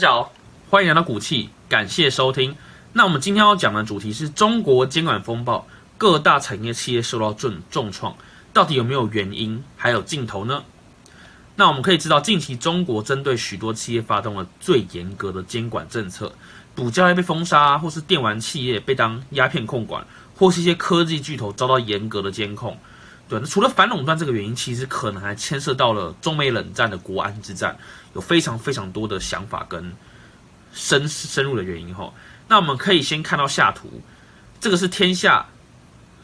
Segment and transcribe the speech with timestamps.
[0.00, 0.32] 大家好，
[0.70, 2.56] 欢迎来到股气，感谢收听。
[2.94, 5.66] 那我们今天要讲的主题是中国监管风暴，
[5.98, 8.16] 各大产业企业受到重重创，
[8.54, 10.64] 到底有没有原因，还有尽头呢？
[11.56, 16.32] 那我们可以知道，近期中国针对许多企业发动了最严格的监管政策，
[16.74, 22.78] 补教业被封杀，或是电玩企业被当鸦片控管，或是一些科技巨头遭到严格的监控。
[23.30, 27.78] 对，那除了反垄断这个原因，其实可能还牵涉到了中美冷战的国安之战，
[28.12, 29.92] 有非常非常多的想法跟
[30.72, 32.12] 深深入的原因哈。
[32.48, 34.02] 那我们可以先看到下图，
[34.60, 35.46] 这个是天下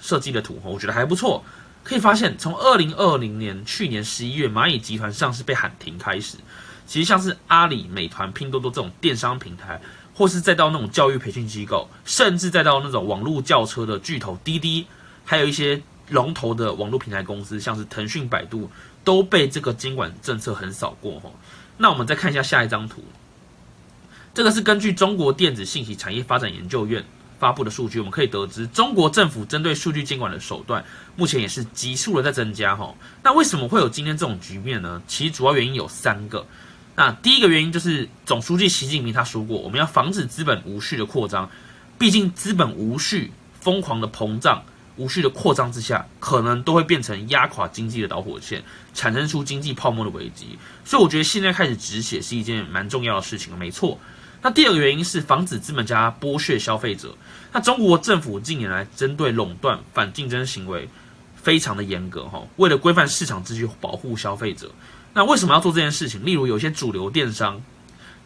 [0.00, 1.44] 设计的图哈，我觉得还不错。
[1.82, 6.38] 可以发现，从二零二零年去年十一月蚂蚁集团上市被喊停开始，
[6.86, 9.78] 其实像是阿里、美团、拼多多这种电商平台，
[10.14, 14.86] 或是再到那种教育培训机构，甚至再到那种网络轿车的巨头滴滴，
[15.26, 18.70] 还有一些龙头的网络平台公司，像是腾讯、百度，
[19.02, 21.30] 都被这个监管政策横扫过哈。
[21.78, 23.02] 那我们再看一下下一张图。
[24.32, 27.04] 这个是根据中国电子信息产业发展研究院
[27.38, 30.84] 发布的数据，我们可以得知，中国政府针对数据监管的手段，
[31.16, 32.94] 目前也是急速的在增加哈。
[33.22, 35.02] 那为什么会有今天这种局面呢？
[35.06, 36.46] 其实主要原因有三个。
[36.96, 41.50] 那第一个原因就是总书记习近平他说过，我们要防止资本无序的扩张，
[41.98, 44.64] 毕竟资本无序、疯狂的膨胀、
[44.96, 48.62] 无序的扩张之下，可能都会变成压垮经济的导火线，
[48.94, 50.58] 产生出经济泡沫的危机。
[50.84, 53.98] 所以我觉得现在开始止血是一件蛮重要的事情，没错。
[54.42, 57.16] 那第二个原因是防止资本家剥削消费者。
[57.52, 60.88] 那中国政府近年来针对垄断、反竞争行为
[61.34, 64.70] 非常的严格哈，为了规范市场秩序、保护消费者。
[65.14, 66.24] 那为什么要做这件事情？
[66.26, 67.62] 例如有些主流电商，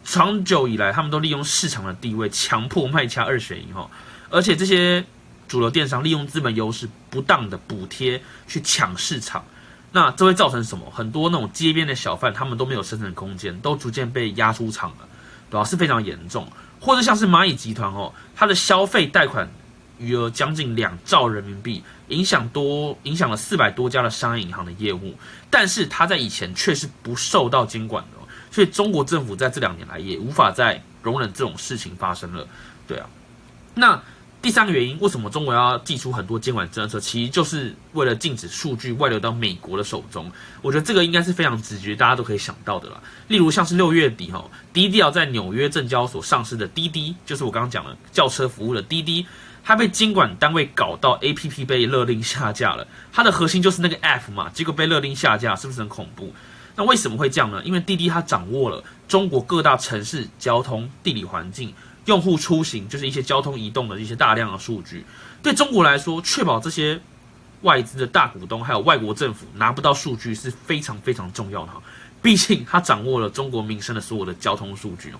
[0.03, 3.89] 长久以来他们都利用市场的地位强迫卖家二选一哈，
[4.29, 5.05] 而且这些
[5.49, 9.43] 主流电商利用资本优势不当的补贴去抢市场，
[9.91, 10.89] 那这会造成什么？
[10.89, 15.09] 很多那种街边的小贩他们都没有生存空间，都逐渐被压出场了。
[15.51, 15.65] 对吧？
[15.65, 16.47] 是非常严重，
[16.79, 19.49] 或者像是蚂蚁集团哦，它的消费贷款
[19.97, 25.15] 余额将近两兆人民币，影响多影响了四百多家的商业银行的业务，
[25.49, 28.19] 但是它在以前却是不受到监管的，
[28.51, 32.47] 所以中国政府在这两年来也无法再容忍这种事情发生了。
[32.87, 33.09] 对啊，
[33.73, 33.99] 那。
[34.41, 36.97] 第三个原因，为什么中国要寄出很多监管政策？
[36.97, 40.31] 其实就是为了禁止数据外流到美国的手中。
[40.61, 43.01] 我觉得这个应该是非常直觉，大家都可以想到的啦。
[43.27, 44.41] 例如像是六月底哈，
[44.71, 49.25] 低调在纽约证交所上市的滴滴，就是我刚刚讲的轿车服务的滴滴，
[49.61, 52.87] 它被监管单位搞到 APP 被勒令下架了。
[53.11, 56.33] 它的核心就是那个 App 嘛，结果被勒令下架，是不是很恐怖？
[56.77, 57.61] 那为什么会这样呢？
[57.65, 61.73] 因为滴滴它掌握了中国各大城市交通地理环境。
[62.09, 65.05] 用户出行就是一些交通移动的一些大量的数据，
[65.43, 66.99] 对中国来说，确保这些
[67.61, 71.79] 外资的大股东还有外国政府拿不到数据是非常非常重要的哈。
[72.19, 75.19] 毕竟他掌握了中国民生的所有的交通数据哦，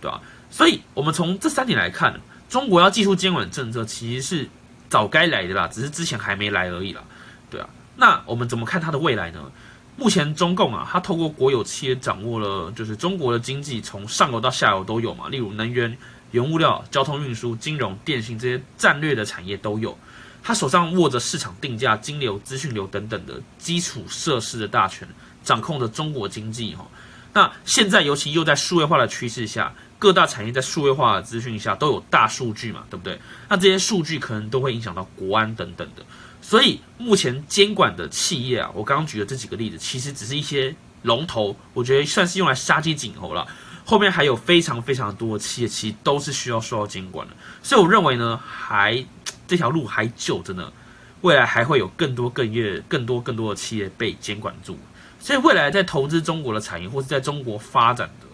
[0.00, 0.22] 对吧？
[0.50, 2.18] 所以我们从这三点来看，
[2.48, 4.48] 中国要技术监管政策其实是
[4.88, 7.02] 早该来的啦，只是之前还没来而已啦，
[7.50, 7.68] 对啊。
[7.96, 9.52] 那我们怎么看它的未来呢？
[9.98, 15.94] 目前中共啊，它透过国有企业掌握了就是中国的经济从上游到下游都有嘛，例如能源。
[16.32, 19.96] 原物料、交通运输、金融、电信这些战略的产业都有，
[20.42, 25.08] 他手上握着市场定价、金流、资讯流等等的基础设施的大权，
[25.44, 26.86] 掌控着中国经济哈。
[27.34, 33.18] 那现在尤其又在数位化的趋势下，各大产业在数位化的资讯下都有大数据嘛，对不对？
[33.48, 36.04] 那这些数据可能都会影响到国安等等的。
[36.42, 43.46] 所以目前监管的企业啊，我刚刚举的这几个例子，其实只是一些龙头，我觉得算是用来杀鸡儆猴了。
[43.84, 49.04] 后面还有非常非常多的企业，其实都是需要受到监管的，所以我认为呢，还
[49.46, 50.72] 这条路还久着呢，
[51.20, 54.78] 未来还会有更多更越更多更多的企业被监管住，
[55.18, 58.26] 所以未来在投资中国的产业或是在中国发展的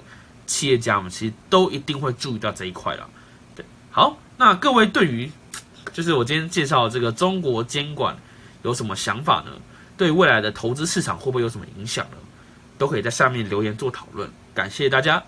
[0.47, 3.09] 企业家们，其实都一定会注意到这一块了。
[3.57, 5.31] 对，好，那各位对于
[5.93, 8.17] 就是我今天介绍的这个中国监管
[8.63, 9.53] 有什么想法呢？
[9.97, 12.17] 对未来的投资市场会不会有什么影响呢？
[12.77, 15.21] 都可以在下面留言做讨论，感谢大家。